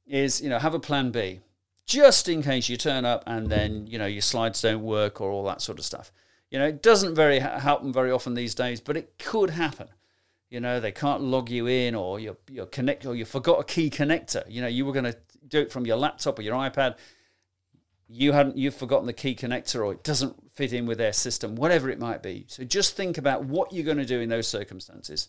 is, 0.07 0.41
you 0.41 0.49
know, 0.49 0.59
have 0.59 0.73
a 0.73 0.79
plan 0.79 1.11
B, 1.11 1.41
just 1.85 2.29
in 2.29 2.41
case 2.41 2.69
you 2.69 2.77
turn 2.77 3.05
up 3.05 3.23
and 3.27 3.49
then, 3.49 3.87
you 3.87 3.97
know, 3.97 4.05
your 4.05 4.21
slides 4.21 4.61
don't 4.61 4.83
work 4.83 5.21
or 5.21 5.29
all 5.29 5.43
that 5.45 5.61
sort 5.61 5.79
of 5.79 5.85
stuff. 5.85 6.11
You 6.51 6.59
know, 6.59 6.67
it 6.67 6.81
doesn't 6.81 7.15
very 7.15 7.39
happen 7.39 7.91
very 7.91 8.11
often 8.11 8.33
these 8.33 8.55
days, 8.55 8.79
but 8.79 8.97
it 8.97 9.17
could 9.17 9.49
happen. 9.49 9.87
You 10.49 10.59
know, 10.59 10.79
they 10.79 10.91
can't 10.91 11.21
log 11.21 11.49
you 11.49 11.67
in, 11.67 11.95
or 11.95 12.19
you're, 12.19 12.37
you're 12.49 12.67
connect, 12.67 13.05
or 13.05 13.15
you 13.15 13.25
forgot 13.25 13.59
a 13.59 13.63
key 13.63 13.89
connector. 13.89 14.43
You 14.47 14.61
know, 14.61 14.67
you 14.67 14.85
were 14.85 14.93
going 14.93 15.05
to 15.05 15.17
do 15.47 15.59
it 15.59 15.71
from 15.71 15.85
your 15.85 15.97
laptop 15.97 16.39
or 16.39 16.43
your 16.43 16.55
iPad, 16.55 16.95
you 18.07 18.33
hadn't 18.33 18.57
you've 18.57 18.75
forgotten 18.75 19.07
the 19.07 19.13
key 19.13 19.35
connector 19.35 19.83
or 19.83 19.91
it 19.91 20.03
doesn't 20.03 20.35
fit 20.53 20.73
in 20.73 20.85
with 20.85 20.97
their 20.97 21.13
system 21.13 21.55
whatever 21.55 21.89
it 21.89 21.99
might 21.99 22.21
be 22.21 22.45
so 22.47 22.63
just 22.63 22.95
think 22.95 23.17
about 23.17 23.45
what 23.45 23.71
you're 23.73 23.85
going 23.85 23.97
to 23.97 24.05
do 24.05 24.19
in 24.19 24.29
those 24.29 24.47
circumstances 24.47 25.27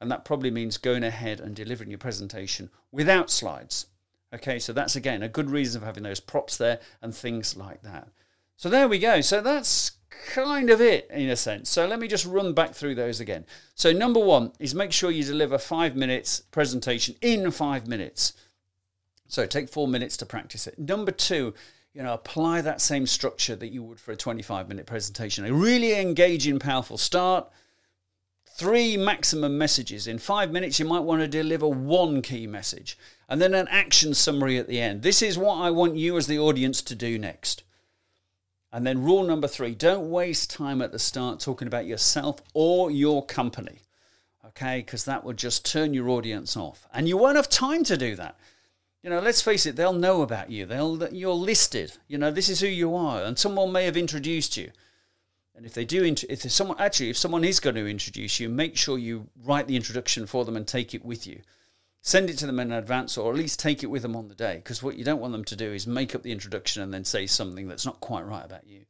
and 0.00 0.10
that 0.10 0.24
probably 0.24 0.50
means 0.50 0.76
going 0.76 1.04
ahead 1.04 1.40
and 1.40 1.54
delivering 1.54 1.90
your 1.90 1.98
presentation 1.98 2.70
without 2.90 3.30
slides 3.30 3.86
okay 4.32 4.58
so 4.58 4.72
that's 4.72 4.96
again 4.96 5.22
a 5.22 5.28
good 5.28 5.50
reason 5.50 5.80
for 5.80 5.86
having 5.86 6.02
those 6.02 6.20
props 6.20 6.56
there 6.56 6.80
and 7.00 7.14
things 7.14 7.56
like 7.56 7.82
that. 7.82 8.08
So 8.56 8.68
there 8.68 8.88
we 8.88 8.98
go. 8.98 9.20
So 9.20 9.40
that's 9.40 9.92
kind 10.32 10.70
of 10.70 10.80
it 10.80 11.08
in 11.10 11.28
a 11.30 11.36
sense. 11.36 11.68
So 11.68 11.86
let 11.86 11.98
me 11.98 12.06
just 12.06 12.26
run 12.26 12.52
back 12.52 12.74
through 12.74 12.94
those 12.94 13.18
again. 13.18 13.44
So 13.74 13.92
number 13.92 14.20
one 14.20 14.52
is 14.58 14.74
make 14.74 14.92
sure 14.92 15.10
you 15.10 15.24
deliver 15.24 15.58
five 15.58 15.96
minutes 15.96 16.40
presentation 16.50 17.16
in 17.20 17.50
five 17.50 17.88
minutes. 17.88 18.34
So 19.26 19.46
take 19.46 19.68
four 19.68 19.88
minutes 19.88 20.16
to 20.18 20.26
practice 20.26 20.66
it. 20.66 20.78
Number 20.78 21.10
two 21.10 21.54
you 21.94 22.02
know, 22.02 22.14
apply 22.14 22.62
that 22.62 22.80
same 22.80 23.06
structure 23.06 23.54
that 23.56 23.68
you 23.68 23.82
would 23.82 24.00
for 24.00 24.12
a 24.12 24.16
25 24.16 24.68
minute 24.68 24.86
presentation. 24.86 25.44
A 25.44 25.52
really 25.52 25.98
engaging, 25.98 26.58
powerful 26.58 26.96
start, 26.96 27.50
three 28.54 28.96
maximum 28.96 29.56
messages. 29.58 30.06
In 30.06 30.18
five 30.18 30.50
minutes, 30.50 30.78
you 30.78 30.84
might 30.84 31.00
want 31.00 31.20
to 31.22 31.28
deliver 31.28 31.66
one 31.66 32.22
key 32.22 32.46
message 32.46 32.98
and 33.28 33.40
then 33.40 33.54
an 33.54 33.68
action 33.70 34.14
summary 34.14 34.58
at 34.58 34.68
the 34.68 34.80
end. 34.80 35.02
This 35.02 35.22
is 35.22 35.38
what 35.38 35.56
I 35.56 35.70
want 35.70 35.96
you 35.96 36.16
as 36.16 36.26
the 36.26 36.38
audience 36.38 36.82
to 36.82 36.94
do 36.94 37.18
next. 37.18 37.62
And 38.72 38.86
then 38.86 39.02
rule 39.02 39.22
number 39.22 39.48
three 39.48 39.74
don't 39.74 40.10
waste 40.10 40.50
time 40.50 40.80
at 40.82 40.92
the 40.92 40.98
start 40.98 41.40
talking 41.40 41.68
about 41.68 41.86
yourself 41.86 42.42
or 42.54 42.90
your 42.90 43.24
company, 43.24 43.80
okay? 44.46 44.78
Because 44.80 45.04
that 45.04 45.24
will 45.24 45.34
just 45.34 45.70
turn 45.70 45.94
your 45.94 46.08
audience 46.08 46.56
off. 46.56 46.86
And 46.92 47.08
you 47.08 47.16
won't 47.16 47.36
have 47.36 47.48
time 47.48 47.84
to 47.84 47.96
do 47.96 48.16
that. 48.16 48.36
You 49.02 49.10
know, 49.10 49.20
let's 49.20 49.42
face 49.42 49.66
it, 49.66 49.76
they'll 49.76 49.92
know 49.92 50.22
about 50.22 50.50
you. 50.50 50.64
They'll 50.64 51.08
you're 51.12 51.34
listed. 51.34 51.92
You 52.06 52.18
know, 52.18 52.30
this 52.30 52.48
is 52.48 52.60
who 52.60 52.68
you 52.68 52.94
are, 52.94 53.22
and 53.22 53.38
someone 53.38 53.72
may 53.72 53.84
have 53.84 53.96
introduced 53.96 54.56
you. 54.56 54.70
And 55.54 55.66
if 55.66 55.74
they 55.74 55.84
do, 55.84 56.04
if 56.04 56.50
someone 56.50 56.78
actually, 56.80 57.10
if 57.10 57.18
someone 57.18 57.44
is 57.44 57.60
going 57.60 57.76
to 57.76 57.86
introduce 57.86 58.40
you, 58.40 58.48
make 58.48 58.76
sure 58.76 58.98
you 58.98 59.28
write 59.44 59.66
the 59.66 59.76
introduction 59.76 60.26
for 60.26 60.44
them 60.44 60.56
and 60.56 60.66
take 60.66 60.94
it 60.94 61.04
with 61.04 61.26
you. 61.26 61.42
Send 62.00 62.30
it 62.30 62.38
to 62.38 62.46
them 62.46 62.58
in 62.58 62.72
advance, 62.72 63.16
or 63.16 63.30
at 63.30 63.38
least 63.38 63.60
take 63.60 63.82
it 63.82 63.90
with 63.90 64.02
them 64.02 64.16
on 64.16 64.28
the 64.28 64.34
day. 64.34 64.56
Because 64.56 64.82
what 64.82 64.96
you 64.96 65.04
don't 65.04 65.20
want 65.20 65.32
them 65.32 65.44
to 65.44 65.54
do 65.54 65.72
is 65.72 65.86
make 65.86 66.14
up 66.14 66.22
the 66.22 66.32
introduction 66.32 66.82
and 66.82 66.92
then 66.92 67.04
say 67.04 67.26
something 67.26 67.68
that's 67.68 67.86
not 67.86 68.00
quite 68.00 68.26
right 68.26 68.44
about 68.44 68.66
you. 68.66 68.86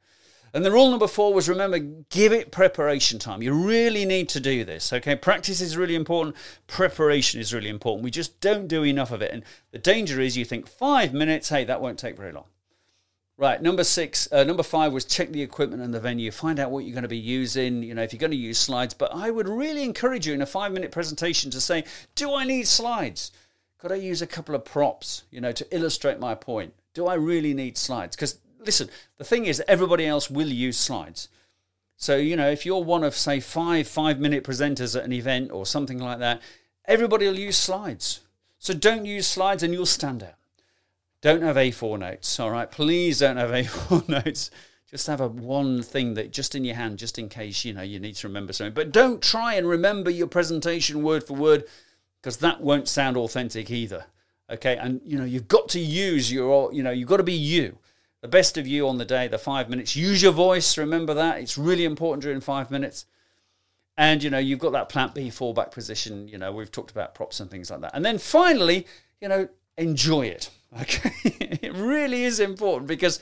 And 0.54 0.64
the 0.64 0.70
rule 0.70 0.90
number 0.90 1.06
four 1.06 1.32
was 1.32 1.48
remember, 1.48 1.78
give 1.78 2.32
it 2.32 2.52
preparation 2.52 3.18
time. 3.18 3.42
You 3.42 3.54
really 3.54 4.04
need 4.04 4.28
to 4.30 4.40
do 4.40 4.64
this. 4.64 4.92
Okay, 4.92 5.16
practice 5.16 5.60
is 5.60 5.76
really 5.76 5.94
important. 5.94 6.36
Preparation 6.66 7.40
is 7.40 7.54
really 7.54 7.70
important. 7.70 8.04
We 8.04 8.10
just 8.10 8.38
don't 8.40 8.68
do 8.68 8.82
enough 8.82 9.12
of 9.12 9.22
it. 9.22 9.32
And 9.32 9.44
the 9.70 9.78
danger 9.78 10.20
is 10.20 10.36
you 10.36 10.44
think 10.44 10.68
five 10.68 11.14
minutes, 11.14 11.48
hey, 11.48 11.64
that 11.64 11.80
won't 11.80 11.98
take 11.98 12.16
very 12.16 12.32
long. 12.32 12.44
Right, 13.42 13.60
number 13.60 13.82
six, 13.82 14.28
uh, 14.30 14.44
number 14.44 14.62
five 14.62 14.92
was 14.92 15.04
check 15.04 15.32
the 15.32 15.42
equipment 15.42 15.82
and 15.82 15.92
the 15.92 15.98
venue. 15.98 16.30
Find 16.30 16.60
out 16.60 16.70
what 16.70 16.84
you're 16.84 16.92
going 16.92 17.02
to 17.02 17.08
be 17.08 17.18
using. 17.18 17.82
You 17.82 17.92
know, 17.92 18.02
if 18.04 18.12
you're 18.12 18.20
going 18.20 18.30
to 18.30 18.36
use 18.36 18.56
slides, 18.56 18.94
but 18.94 19.12
I 19.12 19.32
would 19.32 19.48
really 19.48 19.82
encourage 19.82 20.28
you 20.28 20.32
in 20.32 20.42
a 20.42 20.46
five-minute 20.46 20.92
presentation 20.92 21.50
to 21.50 21.60
say, 21.60 21.82
"Do 22.14 22.32
I 22.36 22.44
need 22.44 22.68
slides? 22.68 23.32
Could 23.78 23.90
I 23.90 23.96
use 23.96 24.22
a 24.22 24.28
couple 24.28 24.54
of 24.54 24.64
props? 24.64 25.24
You 25.32 25.40
know, 25.40 25.50
to 25.50 25.66
illustrate 25.74 26.20
my 26.20 26.36
point? 26.36 26.74
Do 26.94 27.08
I 27.08 27.14
really 27.14 27.52
need 27.52 27.76
slides? 27.76 28.14
Because 28.14 28.38
listen, 28.64 28.88
the 29.18 29.24
thing 29.24 29.46
is, 29.46 29.60
everybody 29.66 30.06
else 30.06 30.30
will 30.30 30.46
use 30.46 30.78
slides. 30.78 31.28
So 31.96 32.18
you 32.18 32.36
know, 32.36 32.48
if 32.48 32.64
you're 32.64 32.84
one 32.84 33.02
of 33.02 33.16
say 33.16 33.40
five 33.40 33.88
five-minute 33.88 34.44
presenters 34.44 34.96
at 34.96 35.04
an 35.04 35.12
event 35.12 35.50
or 35.50 35.66
something 35.66 35.98
like 35.98 36.20
that, 36.20 36.40
everybody 36.84 37.26
will 37.26 37.40
use 37.40 37.56
slides. 37.56 38.20
So 38.60 38.72
don't 38.72 39.04
use 39.04 39.26
slides, 39.26 39.64
and 39.64 39.74
you'll 39.74 39.84
stand 39.84 40.22
out. 40.22 40.34
Don't 41.22 41.42
have 41.42 41.56
A4 41.56 42.00
notes, 42.00 42.38
all 42.40 42.50
right? 42.50 42.70
Please 42.70 43.20
don't 43.20 43.36
have 43.36 43.50
A4 43.50 44.08
notes. 44.24 44.50
Just 44.90 45.06
have 45.06 45.20
a 45.20 45.28
one 45.28 45.80
thing 45.80 46.14
that 46.14 46.32
just 46.32 46.54
in 46.54 46.64
your 46.64 46.74
hand, 46.74 46.98
just 46.98 47.18
in 47.18 47.30
case 47.30 47.64
you 47.64 47.72
know 47.72 47.80
you 47.80 47.98
need 47.98 48.16
to 48.16 48.28
remember 48.28 48.52
something. 48.52 48.74
But 48.74 48.92
don't 48.92 49.22
try 49.22 49.54
and 49.54 49.66
remember 49.66 50.10
your 50.10 50.26
presentation 50.26 51.02
word 51.02 51.24
for 51.24 51.32
word, 51.32 51.64
because 52.20 52.36
that 52.38 52.60
won't 52.60 52.88
sound 52.88 53.16
authentic 53.16 53.70
either. 53.70 54.04
Okay, 54.50 54.76
and 54.76 55.00
you 55.02 55.16
know 55.16 55.24
you've 55.24 55.48
got 55.48 55.70
to 55.70 55.80
use 55.80 56.30
your, 56.30 56.74
you 56.74 56.82
know, 56.82 56.90
you've 56.90 57.08
got 57.08 57.16
to 57.18 57.22
be 57.22 57.32
you, 57.32 57.78
the 58.20 58.28
best 58.28 58.58
of 58.58 58.66
you 58.66 58.86
on 58.86 58.98
the 58.98 59.04
day. 59.06 59.28
The 59.28 59.38
five 59.38 59.70
minutes. 59.70 59.96
Use 59.96 60.22
your 60.22 60.32
voice. 60.32 60.76
Remember 60.76 61.14
that 61.14 61.38
it's 61.38 61.56
really 61.56 61.84
important 61.84 62.22
during 62.22 62.40
five 62.40 62.70
minutes. 62.70 63.06
And 63.96 64.22
you 64.22 64.28
know 64.28 64.38
you've 64.38 64.58
got 64.58 64.72
that 64.72 64.88
plant 64.88 65.14
B 65.14 65.28
fallback 65.28 65.70
position. 65.70 66.28
You 66.28 66.36
know 66.36 66.52
we've 66.52 66.70
talked 66.70 66.90
about 66.90 67.14
props 67.14 67.40
and 67.40 67.50
things 67.50 67.70
like 67.70 67.80
that. 67.80 67.92
And 67.94 68.04
then 68.04 68.18
finally, 68.18 68.86
you 69.20 69.28
know, 69.28 69.48
enjoy 69.78 70.26
it. 70.26 70.50
Okay, 70.80 71.12
it 71.62 71.74
really 71.74 72.24
is 72.24 72.40
important 72.40 72.86
because 72.88 73.20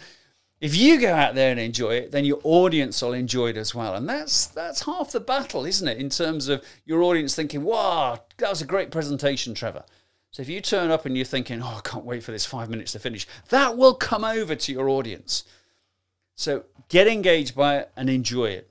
if 0.61 0.77
you 0.77 1.01
go 1.01 1.15
out 1.15 1.35
there 1.35 1.51
and 1.51 1.59
enjoy 1.59 1.93
it, 1.95 2.13
then 2.13 2.25
your 2.25 2.41
audience 2.45 3.01
will 3.01 3.15
enjoy 3.15 3.49
it 3.49 3.57
as 3.57 3.75
well, 3.75 3.95
and 3.95 4.09
that's 4.09 4.47
that's 4.47 4.85
half 4.85 5.13
the 5.13 5.21
battle, 5.21 5.65
isn't 5.65 5.89
it? 5.89 5.99
In 5.99 6.11
terms 6.11 6.49
of 6.49 6.63
your 6.85 7.03
audience 7.03 7.35
thinking, 7.35 7.65
"Wow, 7.65 8.21
that 8.37 8.51
was 8.51 8.61
a 8.61 8.67
great 8.67 8.91
presentation, 8.91 9.55
Trevor." 9.55 9.85
So 10.33 10.43
if 10.43 10.49
you 10.49 10.61
turn 10.61 10.91
up 10.91 11.07
and 11.07 11.17
you're 11.17 11.25
thinking, 11.25 11.63
"Oh, 11.63 11.77
I 11.79 11.81
can't 11.83 12.05
wait 12.05 12.23
for 12.23 12.31
this 12.31 12.45
five 12.47 12.69
minutes 12.69 12.93
to 12.93 12.99
finish," 12.99 13.27
that 13.49 13.77
will 13.77 13.95
come 13.95 14.25
over 14.25 14.55
to 14.55 14.73
your 14.73 14.89
audience. 14.89 15.45
So 16.37 16.65
get 16.89 17.09
engaged 17.09 17.55
by 17.55 17.79
it 17.79 17.91
and 17.97 18.09
enjoy 18.11 18.51
it. 18.51 18.71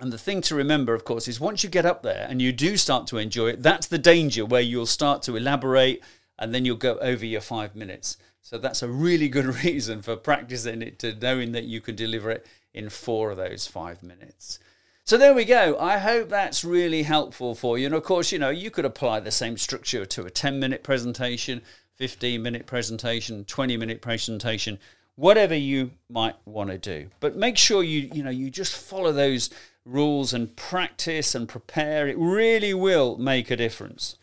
And 0.00 0.12
the 0.12 0.18
thing 0.18 0.40
to 0.42 0.54
remember, 0.54 0.94
of 0.94 1.04
course, 1.04 1.28
is 1.28 1.38
once 1.38 1.62
you 1.62 1.68
get 1.68 1.84
up 1.84 2.02
there 2.02 2.26
and 2.28 2.40
you 2.40 2.52
do 2.52 2.78
start 2.78 3.06
to 3.08 3.18
enjoy 3.18 3.48
it, 3.48 3.62
that's 3.62 3.86
the 3.86 3.98
danger 3.98 4.46
where 4.46 4.62
you'll 4.62 4.86
start 4.86 5.22
to 5.24 5.36
elaborate 5.36 6.02
and 6.40 6.54
then 6.54 6.64
you'll 6.64 6.76
go 6.76 6.98
over 6.98 7.24
your 7.24 7.42
five 7.42 7.76
minutes. 7.76 8.16
So 8.42 8.58
that's 8.58 8.82
a 8.82 8.88
really 8.88 9.28
good 9.28 9.44
reason 9.64 10.02
for 10.02 10.16
practicing 10.16 10.82
it 10.82 10.98
to 11.00 11.14
knowing 11.14 11.52
that 11.52 11.64
you 11.64 11.80
can 11.80 11.94
deliver 11.94 12.30
it 12.30 12.46
in 12.72 12.88
four 12.88 13.30
of 13.30 13.36
those 13.36 13.66
five 13.66 14.02
minutes. 14.02 14.58
So 15.04 15.18
there 15.18 15.34
we 15.34 15.44
go. 15.44 15.76
I 15.78 15.98
hope 15.98 16.28
that's 16.28 16.64
really 16.64 17.02
helpful 17.02 17.54
for 17.54 17.78
you. 17.78 17.86
And 17.86 17.94
of 17.94 18.04
course, 18.04 18.32
you 18.32 18.38
know, 18.38 18.50
you 18.50 18.70
could 18.70 18.84
apply 18.84 19.20
the 19.20 19.30
same 19.30 19.56
structure 19.58 20.06
to 20.06 20.24
a 20.24 20.30
10 20.30 20.58
minute 20.60 20.82
presentation, 20.82 21.62
15 21.96 22.42
minute 22.42 22.66
presentation, 22.66 23.44
20 23.44 23.76
minute 23.76 24.00
presentation, 24.00 24.78
whatever 25.16 25.54
you 25.54 25.90
might 26.08 26.36
want 26.44 26.70
to 26.70 26.78
do. 26.78 27.08
But 27.18 27.36
make 27.36 27.58
sure 27.58 27.82
you, 27.82 28.08
you 28.12 28.22
know, 28.22 28.30
you 28.30 28.50
just 28.50 28.76
follow 28.76 29.12
those 29.12 29.50
rules 29.84 30.32
and 30.32 30.54
practice 30.56 31.34
and 31.34 31.48
prepare. 31.48 32.06
It 32.06 32.16
really 32.16 32.72
will 32.72 33.18
make 33.18 33.50
a 33.50 33.56
difference. 33.56 34.16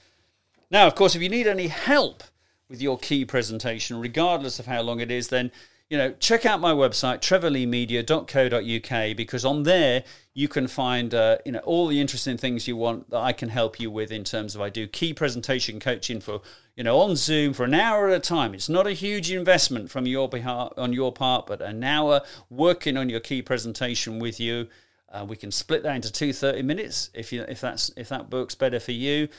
Now, 0.70 0.88
of 0.88 0.96
course, 0.96 1.16
if 1.16 1.22
you 1.22 1.30
need 1.30 1.48
any 1.48 1.68
help 1.68 2.24
with 2.70 2.82
your 2.82 2.98
key 2.98 3.24
presentation, 3.24 4.00
regardless 4.00 4.60
of 4.60 4.66
how 4.66 4.82
long 4.82 5.00
it 5.00 5.12
is, 5.12 5.30
then 5.30 5.52
you 5.90 5.98
know 5.98 6.12
check 6.20 6.46
out 6.46 6.60
my 6.60 6.74
website 6.74 7.22
trevorleemedia.co.uk 7.22 9.16
because 9.16 9.46
on 9.46 9.64
there 9.64 10.04
you 10.34 10.50
can 10.50 10.68
find 10.68 11.14
uh, 11.14 11.38
you 11.46 11.54
know 11.54 11.60
all 11.60 11.88
the 11.88 12.02
interesting 12.02 12.36
things 12.38 12.68
you 12.68 12.76
want 12.76 13.10
that 13.10 13.20
I 13.20 13.32
can 13.32 13.48
help 13.48 13.80
you 13.80 13.90
with 13.90 14.12
in 14.12 14.26
terms 14.26 14.54
of 14.54 14.60
I 14.62 14.70
do 14.70 14.86
key 14.86 15.14
presentation 15.14 15.80
coaching 15.80 16.20
for 16.20 16.42
you 16.76 16.84
know 16.84 17.00
on 17.00 17.16
Zoom 17.16 17.54
for 17.54 17.64
an 17.64 17.74
hour 17.74 18.10
at 18.10 18.18
a 18.18 18.20
time. 18.20 18.54
It's 18.54 18.68
not 18.68 18.86
a 18.86 18.92
huge 18.92 19.32
investment 19.32 19.90
from 19.90 20.06
your 20.06 20.28
behalf 20.28 20.74
on 20.76 20.92
your 20.92 21.14
part, 21.14 21.48
but 21.48 21.62
an 21.62 21.82
hour 21.84 22.22
working 22.50 22.98
on 22.98 23.10
your 23.10 23.22
key 23.22 23.42
presentation 23.42 24.20
with 24.20 24.42
you. 24.42 24.68
Uh, 25.10 25.26
we 25.26 25.38
can 25.38 25.52
split 25.52 25.84
that 25.84 25.96
into 25.96 26.12
two 26.12 26.34
30 26.34 26.64
minutes 26.64 27.10
if 27.14 27.32
you 27.32 27.44
if 27.44 27.62
that's 27.62 27.92
if 27.96 28.10
that 28.10 28.30
works 28.30 28.56
better 28.56 28.82
for 28.82 28.92
you 28.92 29.30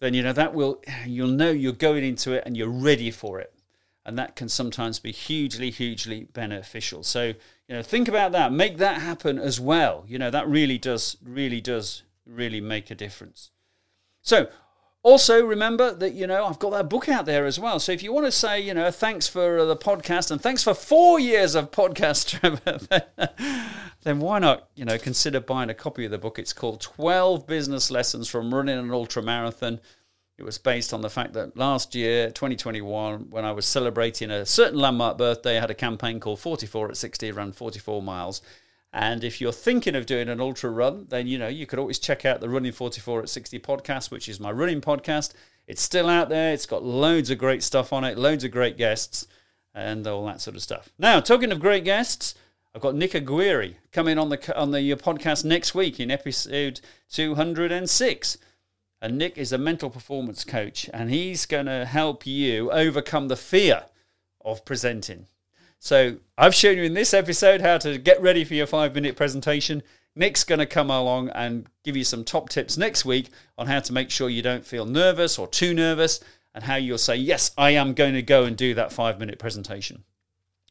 then 0.00 0.14
you 0.14 0.22
know 0.22 0.32
that 0.32 0.54
will 0.54 0.82
you'll 1.06 1.28
know 1.28 1.50
you're 1.50 1.72
going 1.72 2.04
into 2.04 2.32
it 2.32 2.42
and 2.46 2.56
you're 2.56 2.68
ready 2.68 3.10
for 3.10 3.40
it. 3.40 3.52
And 4.04 4.16
that 4.18 4.36
can 4.36 4.48
sometimes 4.48 4.98
be 5.00 5.10
hugely 5.10 5.70
hugely 5.70 6.28
beneficial. 6.32 7.02
So 7.02 7.26
you 7.68 7.74
know 7.74 7.82
think 7.82 8.08
about 8.08 8.32
that. 8.32 8.52
Make 8.52 8.78
that 8.78 9.00
happen 9.00 9.38
as 9.38 9.58
well. 9.60 10.04
You 10.06 10.18
know 10.18 10.30
that 10.30 10.48
really 10.48 10.78
does 10.78 11.16
really 11.22 11.60
does 11.60 12.02
really 12.24 12.60
make 12.60 12.90
a 12.90 12.94
difference. 12.94 13.50
So 14.22 14.48
also 15.06 15.44
remember 15.44 15.94
that 15.94 16.14
you 16.14 16.26
know 16.26 16.44
i've 16.46 16.58
got 16.58 16.70
that 16.70 16.88
book 16.88 17.08
out 17.08 17.26
there 17.26 17.46
as 17.46 17.58
well 17.58 17.78
so 17.78 17.92
if 17.92 18.02
you 18.02 18.12
want 18.12 18.26
to 18.26 18.32
say 18.32 18.60
you 18.60 18.74
know 18.74 18.90
thanks 18.90 19.28
for 19.28 19.64
the 19.64 19.76
podcast 19.76 20.30
and 20.30 20.40
thanks 20.40 20.62
for 20.62 20.74
four 20.74 21.20
years 21.20 21.54
of 21.54 21.70
podcast 21.70 22.26
trevor 22.40 23.04
then 24.06 24.20
why 24.20 24.38
not, 24.38 24.68
you 24.76 24.84
know, 24.84 24.98
consider 24.98 25.40
buying 25.40 25.68
a 25.68 25.74
copy 25.74 26.04
of 26.04 26.12
the 26.12 26.18
book? 26.18 26.38
It's 26.38 26.52
called 26.52 26.80
12 26.80 27.44
Business 27.44 27.90
Lessons 27.90 28.28
from 28.28 28.54
Running 28.54 28.78
an 28.78 28.92
Ultra 28.92 29.20
Marathon. 29.20 29.80
It 30.38 30.44
was 30.44 30.58
based 30.58 30.94
on 30.94 31.00
the 31.00 31.10
fact 31.10 31.32
that 31.32 31.56
last 31.56 31.92
year, 31.96 32.30
2021, 32.30 33.30
when 33.30 33.44
I 33.44 33.50
was 33.50 33.66
celebrating 33.66 34.30
a 34.30 34.46
certain 34.46 34.78
landmark 34.78 35.18
birthday, 35.18 35.56
I 35.56 35.60
had 35.60 35.72
a 35.72 35.74
campaign 35.74 36.20
called 36.20 36.38
44 36.38 36.90
at 36.90 36.96
60, 36.96 37.32
ran 37.32 37.50
44 37.50 38.00
miles. 38.00 38.42
And 38.92 39.24
if 39.24 39.40
you're 39.40 39.52
thinking 39.52 39.94
of 39.94 40.06
doing 40.06 40.28
an 40.28 40.40
ultra 40.40 40.70
run, 40.70 41.06
then 41.08 41.26
you 41.26 41.38
know 41.38 41.48
you 41.48 41.66
could 41.66 41.78
always 41.78 41.98
check 41.98 42.24
out 42.24 42.40
the 42.40 42.48
Running 42.48 42.72
44 42.72 43.22
at 43.22 43.28
60 43.28 43.58
podcast, 43.60 44.10
which 44.10 44.28
is 44.28 44.40
my 44.40 44.50
running 44.50 44.80
podcast. 44.80 45.34
It's 45.66 45.82
still 45.82 46.08
out 46.08 46.28
there. 46.28 46.52
It's 46.52 46.66
got 46.66 46.82
loads 46.84 47.30
of 47.30 47.38
great 47.38 47.62
stuff 47.62 47.92
on 47.92 48.04
it, 48.04 48.16
loads 48.16 48.44
of 48.44 48.52
great 48.52 48.76
guests, 48.76 49.26
and 49.74 50.06
all 50.06 50.24
that 50.26 50.40
sort 50.40 50.56
of 50.56 50.62
stuff. 50.62 50.90
Now, 50.98 51.20
talking 51.20 51.52
of 51.52 51.60
great 51.60 51.84
guests, 51.84 52.34
I've 52.74 52.82
got 52.82 52.94
Nick 52.94 53.14
Aguirre 53.14 53.76
coming 53.90 54.18
on 54.18 54.28
the 54.28 54.56
on 54.58 54.70
the 54.70 54.80
your 54.80 54.96
podcast 54.96 55.44
next 55.44 55.74
week 55.74 55.98
in 55.98 56.10
episode 56.10 56.80
206. 57.10 58.38
And 59.02 59.18
Nick 59.18 59.36
is 59.36 59.52
a 59.52 59.58
mental 59.58 59.90
performance 59.90 60.44
coach, 60.44 60.88
and 60.92 61.10
he's 61.10 61.44
going 61.44 61.66
to 61.66 61.84
help 61.84 62.26
you 62.26 62.70
overcome 62.70 63.28
the 63.28 63.36
fear 63.36 63.84
of 64.42 64.64
presenting. 64.64 65.26
So 65.86 66.16
I've 66.36 66.52
shown 66.52 66.78
you 66.78 66.82
in 66.82 66.94
this 66.94 67.14
episode 67.14 67.60
how 67.60 67.78
to 67.78 67.96
get 67.96 68.20
ready 68.20 68.42
for 68.42 68.54
your 68.54 68.66
five 68.66 68.92
minute 68.92 69.14
presentation. 69.14 69.84
Nick's 70.16 70.42
going 70.42 70.58
to 70.58 70.66
come 70.66 70.90
along 70.90 71.28
and 71.28 71.68
give 71.84 71.96
you 71.96 72.02
some 72.02 72.24
top 72.24 72.48
tips 72.48 72.76
next 72.76 73.04
week 73.04 73.28
on 73.56 73.68
how 73.68 73.78
to 73.78 73.92
make 73.92 74.10
sure 74.10 74.28
you 74.28 74.42
don't 74.42 74.66
feel 74.66 74.84
nervous 74.84 75.38
or 75.38 75.46
too 75.46 75.72
nervous 75.72 76.18
and 76.56 76.64
how 76.64 76.74
you'll 76.74 76.98
say, 76.98 77.14
Yes, 77.14 77.52
I 77.56 77.70
am 77.70 77.94
going 77.94 78.14
to 78.14 78.22
go 78.22 78.42
and 78.42 78.56
do 78.56 78.74
that 78.74 78.90
five 78.90 79.20
minute 79.20 79.38
presentation. 79.38 80.02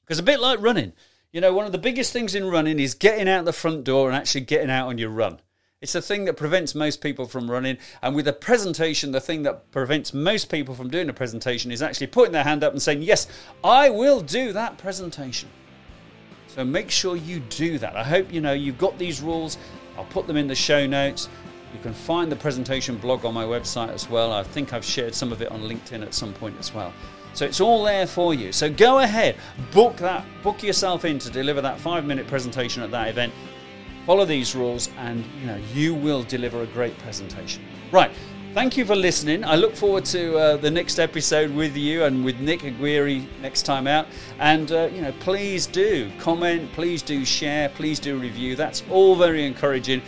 Because 0.02 0.20
a 0.20 0.24
bit 0.24 0.42
like 0.42 0.60
running, 0.60 0.92
you 1.32 1.40
know, 1.40 1.54
one 1.54 1.66
of 1.66 1.72
the 1.72 1.78
biggest 1.78 2.12
things 2.12 2.36
in 2.36 2.44
running 2.50 2.78
is 2.78 2.94
getting 2.94 3.30
out 3.30 3.46
the 3.46 3.54
front 3.54 3.86
door 3.86 4.10
and 4.10 4.18
actually 4.18 4.42
getting 4.42 4.70
out 4.70 4.90
on 4.90 4.98
your 4.98 5.12
run. 5.12 5.40
It's 5.86 5.94
the 5.94 6.02
thing 6.02 6.26
that 6.26 6.36
prevents 6.36 6.74
most 6.74 7.00
people 7.00 7.28
from 7.28 7.52
running. 7.52 7.78
And 8.02 8.16
with 8.16 8.28
a 8.28 8.34
presentation, 8.34 9.12
the 9.12 9.22
thing 9.22 9.44
that 9.44 9.70
prevents 9.70 10.16
most 10.16 10.50
people 10.50 10.74
from 10.74 10.90
doing 10.90 11.08
a 11.10 11.14
presentation 11.14 11.72
is 11.72 11.84
actually 11.84 12.08
putting 12.08 12.32
their 12.32 12.44
hand 12.44 12.64
up 12.64 12.72
and 12.74 12.82
saying, 12.82 13.04
Yes, 13.04 13.28
I 13.64 13.92
will 13.92 14.20
do 14.20 14.52
that 14.54 14.80
presentation. 14.80 15.48
So 16.48 16.66
make 16.66 16.90
sure 16.90 17.16
you 17.16 17.40
do 17.40 17.78
that. 17.78 17.96
I 17.96 18.04
hope 18.04 18.34
you 18.34 18.42
know 18.42 18.54
you've 18.54 18.80
got 18.80 18.98
these 18.98 19.22
rules. 19.22 19.60
I'll 19.96 20.06
put 20.06 20.26
them 20.26 20.38
in 20.38 20.48
the 20.48 20.56
show 20.56 20.88
notes. 20.88 21.30
You 21.72 21.80
can 21.82 21.94
find 21.94 22.32
the 22.32 22.36
presentation 22.36 22.98
blog 22.98 23.24
on 23.24 23.36
my 23.36 23.46
website 23.46 23.94
as 23.94 24.10
well. 24.10 24.34
I 24.34 24.42
think 24.42 24.74
I've 24.74 24.84
shared 24.84 25.14
some 25.14 25.32
of 25.32 25.44
it 25.44 25.52
on 25.52 25.62
LinkedIn 25.62 26.02
at 26.02 26.16
some 26.16 26.34
point 26.34 26.56
as 26.60 26.74
well. 26.74 26.92
So 27.36 27.46
it's 27.46 27.62
all 27.62 27.84
there 27.84 28.08
for 28.08 28.34
you. 28.34 28.52
So 28.52 28.72
go 28.72 29.02
ahead, 29.02 29.36
book 29.72 29.98
that, 29.98 30.26
book 30.42 30.64
yourself 30.64 31.06
in 31.06 31.20
to 31.20 31.30
deliver 31.30 31.62
that 31.62 31.80
five 31.80 32.06
minute 32.06 32.26
presentation 32.26 32.82
at 32.82 32.90
that 32.90 33.08
event. 33.08 33.32
Follow 34.06 34.26
these 34.26 34.56
rules, 34.56 34.90
and 34.98 35.26
you 35.40 35.48
know 35.48 35.60
you 35.74 35.94
will 35.94 36.24
deliver 36.24 36.62
a 36.62 36.68
great 36.68 36.98
presentation. 37.00 37.64
Right. 37.92 38.12
Thank 38.54 38.78
you 38.78 38.86
for 38.86 38.96
listening. 38.96 39.44
I 39.44 39.56
look 39.56 39.76
forward 39.76 40.06
to 40.06 40.38
uh, 40.38 40.58
the 40.58 40.72
next 40.72 40.98
episode 40.98 41.54
with 41.54 41.76
you 41.76 42.06
and 42.06 42.24
with 42.24 42.40
Nick 42.40 42.64
Aguirre 42.64 43.28
next 43.42 43.64
time 43.64 43.86
out. 43.86 44.08
And 44.40 44.72
uh, 44.72 44.90
you 44.94 45.02
know, 45.02 45.12
please 45.20 45.66
do 45.66 46.10
comment, 46.20 46.72
please 46.72 47.02
do 47.02 47.26
share, 47.26 47.68
please 47.68 48.00
do 48.00 48.18
review. 48.18 48.56
That's 48.56 48.82
all 48.90 49.18
very 49.18 49.46
encouraging. 49.46 50.02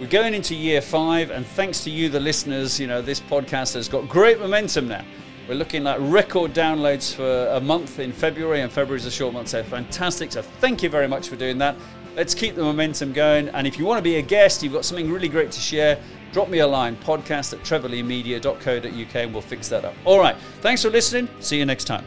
We're 0.00 0.06
going 0.06 0.32
into 0.32 0.54
year 0.54 0.80
five, 0.80 1.30
and 1.30 1.44
thanks 1.44 1.84
to 1.84 1.90
you, 1.90 2.08
the 2.08 2.20
listeners, 2.20 2.80
you 2.80 2.86
know, 2.86 3.02
this 3.02 3.20
podcast 3.20 3.74
has 3.74 3.86
got 3.86 4.08
great 4.08 4.40
momentum 4.40 4.88
now. 4.88 5.04
We're 5.46 5.56
looking 5.56 5.86
at 5.86 6.00
record 6.00 6.54
downloads 6.54 7.14
for 7.14 7.48
a 7.48 7.60
month 7.60 7.98
in 7.98 8.12
February, 8.12 8.62
and 8.62 8.72
February 8.72 9.00
is 9.00 9.04
a 9.04 9.10
short 9.10 9.34
month, 9.34 9.48
so 9.48 9.62
fantastic. 9.62 10.32
So 10.32 10.40
thank 10.40 10.82
you 10.82 10.88
very 10.88 11.06
much 11.06 11.28
for 11.28 11.36
doing 11.36 11.58
that. 11.58 11.76
Let's 12.20 12.34
keep 12.34 12.54
the 12.54 12.62
momentum 12.62 13.14
going. 13.14 13.48
And 13.48 13.66
if 13.66 13.78
you 13.78 13.86
want 13.86 13.96
to 13.96 14.02
be 14.02 14.16
a 14.16 14.22
guest, 14.22 14.62
you've 14.62 14.74
got 14.74 14.84
something 14.84 15.10
really 15.10 15.26
great 15.26 15.50
to 15.52 15.58
share, 15.58 15.98
drop 16.32 16.50
me 16.50 16.58
a 16.58 16.66
line 16.66 16.94
podcast 16.96 17.54
at 17.54 17.60
trevorleemedia.co.uk 17.60 19.14
and 19.14 19.32
we'll 19.32 19.40
fix 19.40 19.70
that 19.70 19.86
up. 19.86 19.94
All 20.04 20.18
right. 20.18 20.36
Thanks 20.60 20.82
for 20.82 20.90
listening. 20.90 21.30
See 21.40 21.56
you 21.56 21.64
next 21.64 21.84
time. 21.84 22.04